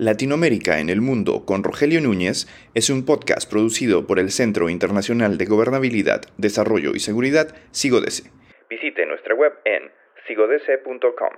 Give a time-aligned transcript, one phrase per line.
[0.00, 5.36] Latinoamérica en el Mundo con Rogelio Núñez es un podcast producido por el Centro Internacional
[5.36, 8.30] de Gobernabilidad, Desarrollo y Seguridad, SIGODESE.
[8.70, 9.90] Visite nuestra web en
[10.26, 11.34] sigodese.com.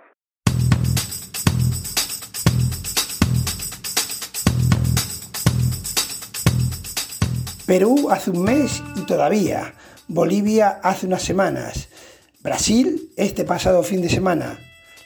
[7.66, 9.74] Perú hace un mes y todavía.
[10.06, 11.88] Bolivia hace unas semanas.
[12.44, 14.56] Brasil este pasado fin de semana.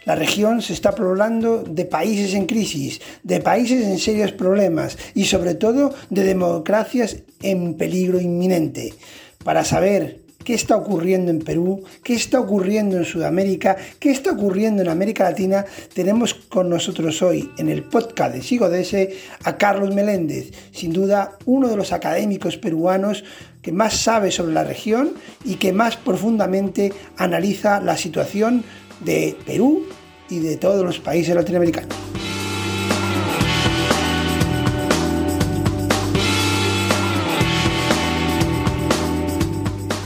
[0.06, 5.24] La región se está poblando de países en crisis, de países en serios problemas y
[5.24, 8.94] sobre todo de democracias en peligro inminente.
[9.42, 14.80] Para saber qué está ocurriendo en Perú, qué está ocurriendo en Sudamérica, qué está ocurriendo
[14.80, 20.52] en América Latina, tenemos con nosotros hoy en el podcast de Sigodese a Carlos Meléndez,
[20.70, 23.24] sin duda uno de los académicos peruanos
[23.60, 25.14] que más sabe sobre la región
[25.44, 28.62] y que más profundamente analiza la situación
[29.00, 29.84] de Perú
[30.28, 31.96] y de todos los países latinoamericanos.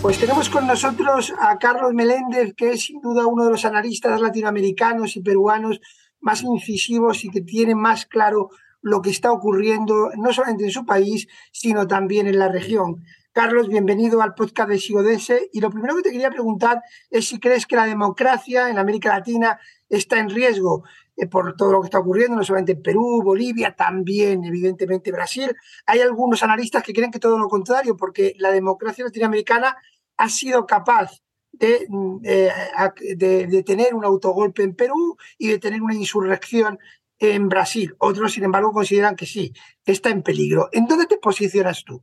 [0.03, 4.21] Pues tenemos con nosotros a Carlos Meléndez, que es sin duda uno de los analistas
[4.21, 5.81] latinoamericanos y peruanos
[6.21, 8.49] más incisivos y que tiene más claro
[8.83, 13.05] lo que está ocurriendo no solamente en su país, sino también en la región.
[13.33, 15.51] Carlos, bienvenido al podcast de Sigodese.
[15.53, 19.11] Y lo primero que te quería preguntar es si crees que la democracia en América
[19.11, 20.83] Latina está en riesgo
[21.17, 25.55] eh, por todo lo que está ocurriendo, no solamente en Perú, Bolivia, también evidentemente Brasil.
[25.87, 29.77] Hay algunos analistas que creen que todo lo contrario, porque la democracia latinoamericana
[30.17, 32.53] ha sido capaz de, mm, eh,
[33.17, 36.81] de, tener un autogolpe en Perú y de tener una insurrección
[37.21, 37.95] en Brasil.
[37.99, 39.53] Otros, sin embargo, consideran que sí,
[39.85, 40.69] está en peligro.
[40.73, 42.03] ¿En dónde te posicionas tú?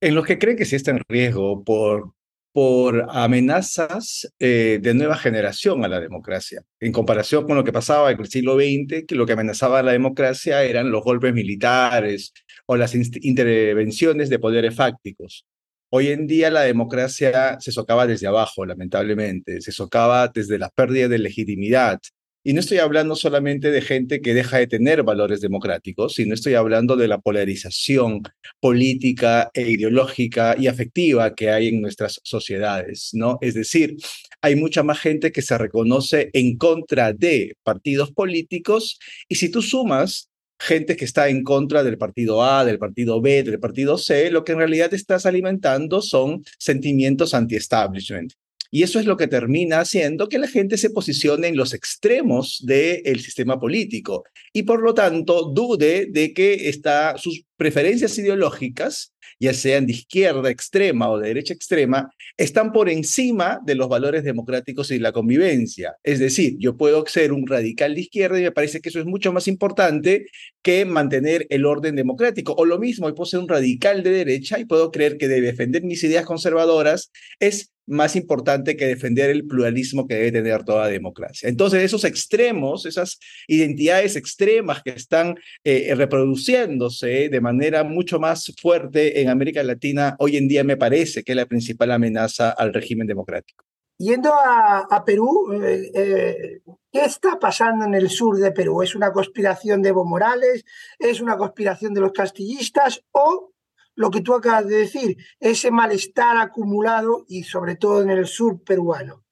[0.00, 2.14] En los que creen que sí está en riesgo por,
[2.52, 6.62] por amenazas eh, de nueva generación a la democracia.
[6.80, 9.82] En comparación con lo que pasaba en el siglo XX, que lo que amenazaba a
[9.82, 12.32] la democracia eran los golpes militares
[12.66, 15.46] o las intervenciones de poderes fácticos.
[15.90, 21.08] Hoy en día la democracia se socava desde abajo, lamentablemente, se socava desde la pérdida
[21.08, 22.00] de legitimidad,
[22.42, 26.54] y no estoy hablando solamente de gente que deja de tener valores democráticos, sino estoy
[26.54, 28.22] hablando de la polarización
[28.60, 33.38] política e ideológica y afectiva que hay en nuestras sociedades, ¿no?
[33.40, 33.96] Es decir,
[34.40, 39.60] hay mucha más gente que se reconoce en contra de partidos políticos y si tú
[39.60, 44.30] sumas gente que está en contra del partido A, del partido B, del partido C,
[44.30, 48.34] lo que en realidad estás alimentando son sentimientos anti-establishment.
[48.70, 52.62] Y eso es lo que termina haciendo que la gente se posicione en los extremos
[52.64, 59.54] del sistema político y por lo tanto dude de que está, sus preferencias ideológicas, ya
[59.54, 64.90] sean de izquierda extrema o de derecha extrema, están por encima de los valores democráticos
[64.90, 65.96] y la convivencia.
[66.02, 69.06] Es decir, yo puedo ser un radical de izquierda y me parece que eso es
[69.06, 70.26] mucho más importante
[70.62, 72.54] que mantener el orden democrático.
[72.56, 75.40] O lo mismo, yo puedo ser un radical de derecha y puedo creer que de
[75.40, 80.88] defender mis ideas conservadoras es más importante que defender el pluralismo que debe tener toda
[80.88, 81.48] democracia.
[81.48, 89.20] Entonces, esos extremos, esas identidades extremas que están eh, reproduciéndose de manera mucho más fuerte
[89.20, 93.06] en América Latina, hoy en día me parece que es la principal amenaza al régimen
[93.06, 93.64] democrático.
[93.98, 98.82] Yendo a, Perú, eh, eh, ¿qué está pasando en el sur de Perú?
[98.82, 100.64] ¿Es una conspiración de Evo Morales?
[100.98, 103.02] ¿Es una conspiración de los castillistas?
[103.10, 103.52] ¿O
[103.94, 108.62] lo que tú acabas de decir, ese malestar acumulado y sobre todo en el sur
[108.62, 109.24] peruano?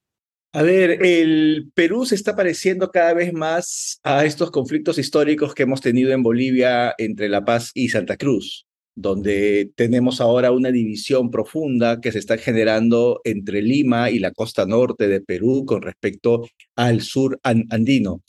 [0.53, 5.65] A ver, el Perú se está pareciendo cada vez más a estos conflictos históricos que
[5.65, 11.31] hemos tenido en Bolivia entre La Paz y Santa Cruz, donde tenemos ahora una división
[11.31, 16.49] profunda que se está generando entre Lima y la costa norte de Perú con respecto
[16.77, 18.23] al sur andino.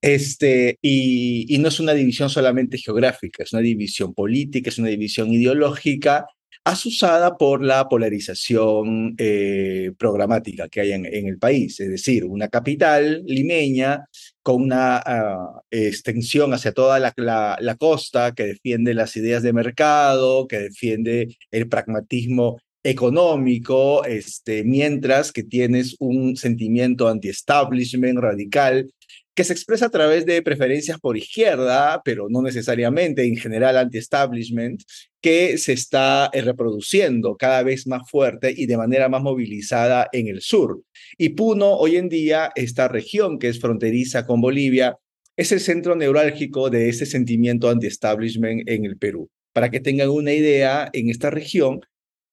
[0.00, 5.32] Este, y, no es una división solamente geográfica, es una división política, es una división
[5.32, 6.26] ideológica,
[6.64, 13.22] asusada por la polarización eh, programática que hay en, el país, es decir, una capital
[13.24, 14.04] limeña
[14.42, 20.58] con una ah, extensión hacia toda la, costa que defiende las ideas de mercado, que
[20.58, 28.90] defiende el pragmatismo económico, este, mientras que tienes un sentimiento anti-establishment radical
[29.36, 34.82] que se expresa a través de preferencias por izquierda, pero no necesariamente en general anti-establishment,
[35.20, 40.28] que se está eh, reproduciendo cada vez más fuerte y de manera más movilizada en
[40.28, 40.82] el sur.
[41.18, 44.96] Y Puno, hoy en día, esta región que es fronteriza con Bolivia,
[45.36, 49.28] es el centro neurálgico de ese sentimiento anti-establishment en el Perú.
[49.52, 51.80] Para que tengan una idea, en esta región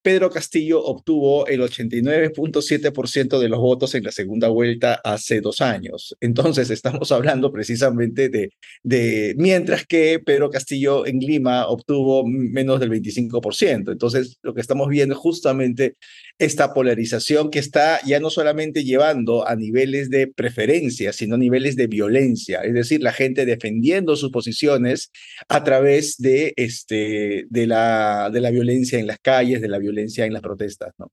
[0.04, 6.16] Pedro Castillo obtuvo el 89.7% de los votos en la segunda vuelta hace dos años.
[6.20, 13.94] Entonces estamos hablando precisamente de, mientras que Pedro Castillo en Lima obtuvo menos del 25%.
[13.94, 15.96] Entonces lo que estamos viendo es justamente
[16.38, 21.88] esta polarización que está ya no solamente llevando a niveles de preferencia, sino niveles de
[21.88, 25.12] violencia, es decir, la gente defendiendo sus posiciones
[25.48, 29.93] a través de, este, de, la, de la violencia en las calles, de la violencia
[29.98, 30.94] en las protestas.
[30.98, 31.12] ¿no?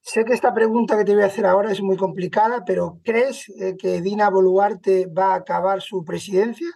[0.00, 3.48] Sé que esta pregunta que te voy a hacer ahora es muy complicada, pero ¿crees
[3.60, 6.68] eh, que Dina Boluarte va a acabar su presidencia?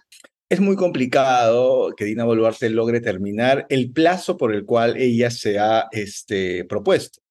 [0.49, 5.57] Es muy complicado que Dina Boluarte logre terminar el plazo por el cual ella se
[5.57, 7.23] ha este, propuesto.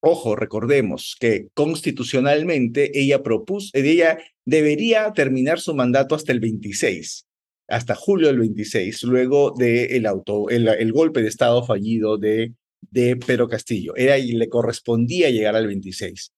[0.00, 7.26] Ojo, recordemos que constitucionalmente ella propuso, ella debería terminar su mandato hasta el 26,
[7.66, 13.48] hasta julio del 26, luego del auto, el, golpe de Estado fallido de, de Pedro
[13.48, 13.94] Castillo.
[13.96, 16.32] Era y le correspondía llegar al 26.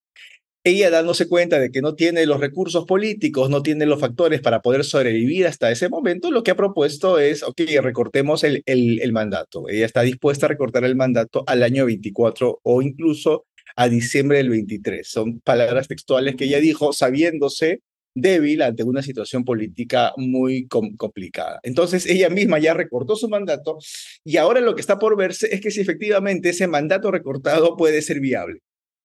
[0.63, 4.61] Ella dándose cuenta de que no tiene los recursos políticos, no tiene los factores para
[4.61, 9.13] poder sobrevivir hasta ese momento, lo que ha propuesto es, ok, recortemos el, el, el
[9.13, 9.71] mandato.
[9.71, 14.51] Ella está dispuesta a recortar el mandato al año 24 o incluso a diciembre del
[14.51, 15.09] 23.
[15.09, 17.81] Son palabras textuales que ella dijo sabiéndose
[18.15, 21.61] débil ante una situación política muy complicada.
[21.63, 23.79] Entonces ella misma ya recortó su mandato
[24.25, 28.03] y ahora lo que está por verse es que si efectivamente ese mandato recortado puede
[28.03, 28.61] ser viable.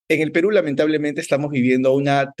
[0.08, 2.32] En el Perú lamentablemente estamos viviendo una,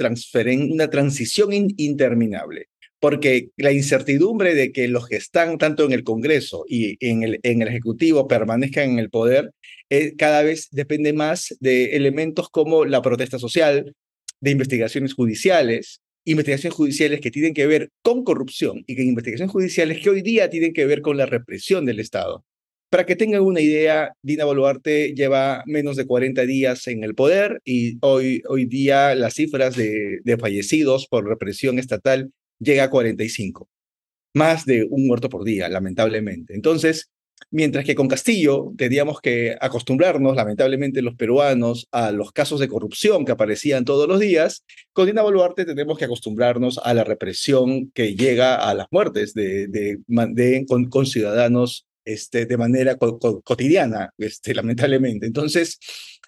[0.68, 2.68] una transición interminable
[2.98, 7.40] porque la incertidumbre de que los que están tanto en el Congreso y en el,
[7.42, 9.52] en el Ejecutivo permanezcan en el poder
[9.90, 13.94] eh, cada vez depende más de elementos como la protesta social,
[14.40, 20.02] de investigaciones judiciales, investigaciones judiciales que tienen que ver con corrupción y que investigaciones judiciales
[20.02, 22.44] que hoy día tienen que ver con la represión del Estado.
[22.90, 27.60] Para que tengan una idea, Dina Boluarte lleva menos de 40 días en el poder
[27.64, 33.68] y hoy, hoy día las cifras de, de fallecidos por represión estatal llega a 45,
[34.34, 36.54] más de un muerto por día, lamentablemente.
[36.54, 37.10] Entonces,
[37.50, 43.24] mientras que con Castillo teníamos que acostumbrarnos, lamentablemente los peruanos, a los casos de corrupción
[43.24, 48.14] que aparecían todos los días, con Dina Boluarte tenemos que acostumbrarnos a la represión que
[48.14, 55.26] llega a las muertes de, de, de con, ciudadanos este, de manera cotidiana, este, lamentablemente.
[55.26, 55.78] Entonces,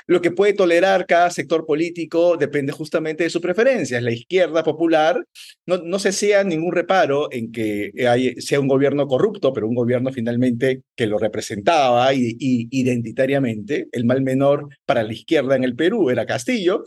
[0.08, 4.00] lo que puede tolerar cada sector político depende justamente de su preferencia.
[4.00, 5.22] La izquierda popular
[5.66, 7.92] no, no se sea ningún reparo en que
[8.38, 13.88] sea un gobierno corrupto, pero un gobierno finalmente que lo representaba y, identitariamente.
[13.92, 16.84] El mal menor para la izquierda en el Perú era Castillo,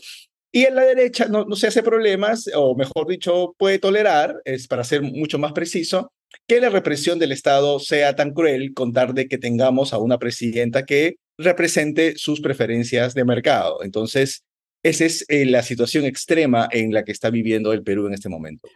[0.51, 4.67] y en la derecha no, no, se hace problemas, o mejor dicho, puede tolerar, es
[4.67, 6.12] para ser mucho más preciso,
[6.47, 10.85] que la represión del Estado sea tan cruel contar de que tengamos a una presidenta
[10.85, 13.83] que represente sus preferencias de mercado.
[13.83, 14.43] Entonces,
[14.83, 18.29] esa es eh, la situación extrema en la que está viviendo el Perú en este
[18.29, 18.67] momento.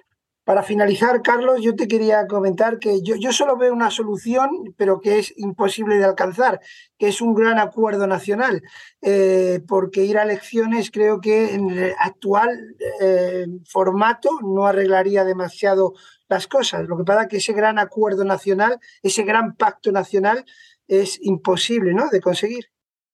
[0.45, 5.01] Para finalizar, Carlos, yo te quería comentar que yo, yo solo veo una solución, pero
[5.01, 6.59] que es imposible de alcanzar,
[7.00, 8.62] que es un gran acuerdo nacional,
[9.01, 15.94] eh, porque ir a elecciones creo que en el actual eh, formato no arreglaría demasiado
[16.29, 16.88] las cosas.
[16.88, 20.45] Lo que pasa es que ese gran acuerdo nacional, ese gran pacto nacional,
[20.88, 22.10] es imposible ¿no?
[22.12, 22.66] de conseguir.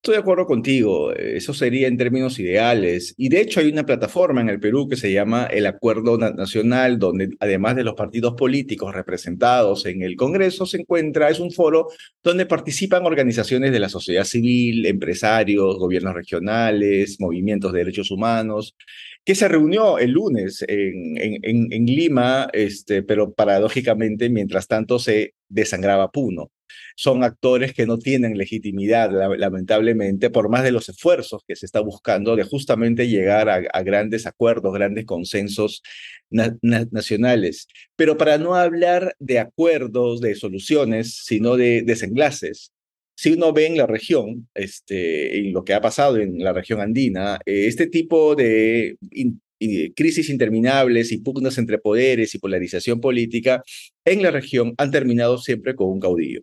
[0.04, 3.14] Estoy de acuerdo contigo, eso sería en términos ideales.
[3.18, 6.98] Y de hecho hay una plataforma en el Perú que se llama el Acuerdo Nacional,
[6.98, 11.90] donde además de los partidos políticos representados en el Congreso, se encuentra, es un foro
[12.24, 18.76] donde participan organizaciones de la sociedad civil, empresarios, gobiernos regionales, movimientos de derechos humanos,
[19.24, 25.36] que se reunió el lunes en, en, en Lima, este, pero paradójicamente, mientras tanto se
[25.48, 26.50] desangraba Puno
[26.96, 31.80] son actores que no tienen legitimidad, lamentablemente, por más de los esfuerzos que se está
[31.80, 35.82] buscando de justamente llegar a, grandes acuerdos, grandes consensos
[36.30, 37.68] nacionales.
[37.96, 42.72] Pero para no hablar de acuerdos, de soluciones, sino de desenlaces,
[43.16, 46.82] si uno ve en la región, este, en lo que ha pasado en la región
[46.82, 48.98] andina, eh, este tipo de
[49.96, 53.64] crisis interminables y pugnas entre poderes y polarización política
[54.06, 56.42] en la región han terminado siempre con un caudillo.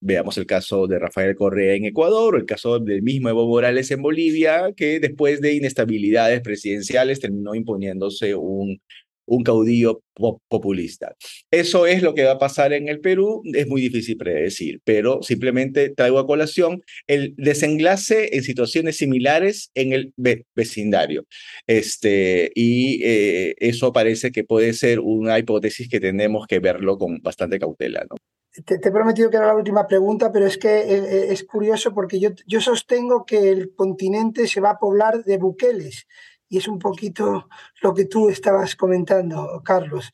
[0.00, 3.90] Veamos el caso de Rafael Correa en Ecuador o el caso del mismo Evo Morales
[3.90, 8.80] en Bolivia, que después de inestabilidades presidenciales terminó imponiéndose un,
[9.26, 10.02] un caudillo
[10.48, 11.14] populista.
[11.50, 15.22] Eso es lo que va a pasar en el Perú, es muy difícil predecir, pero
[15.22, 20.14] simplemente traigo a colación el desenlace en situaciones similares en el
[20.54, 21.26] vecindario.
[21.66, 27.18] Este, y eh, eso parece que puede ser una hipótesis que tenemos que verlo con
[27.18, 28.06] bastante cautela.
[28.08, 28.16] ¿no?
[28.64, 31.92] Te, he prometido que era la última pregunta, pero es que eh, eh, es curioso
[31.92, 36.06] porque yo, yo sostengo que el continente se va a poblar de buqueles
[36.48, 37.48] y es un poquito
[37.82, 40.12] lo que tú estabas comentando, Carlos.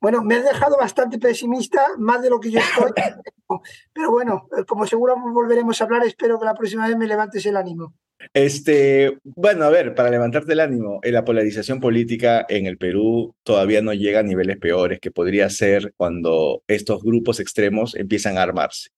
[0.00, 2.90] Bueno, me has dejado bastante pesimista, más de lo que yo estoy,
[3.92, 7.56] pero bueno, como seguro volveremos a hablar, espero que la próxima vez me levantes el
[7.56, 7.94] ánimo.
[8.34, 13.34] Este, bueno, a ver, para levantarte el ánimo, eh, la polarización política en el Perú
[13.42, 18.42] todavía no llega a niveles peores que podría ser cuando estos grupos extremos empiezan a
[18.42, 18.90] armarse.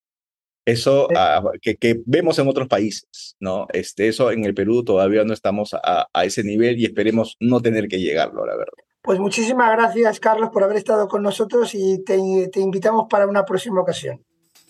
[0.66, 3.66] Eso ah, que, que, vemos en otros países, ¿no?
[3.72, 7.60] Este, eso en el Perú todavía no estamos a, a ese nivel y esperemos no
[7.60, 8.72] tener que llegarlo, la verdad.
[9.02, 12.16] Pues muchísimas gracias, Carlos, por haber estado con nosotros y te,
[12.48, 14.24] te invitamos para una próxima ocasión.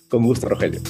[0.08, 0.80] Con gusto, Rogelio.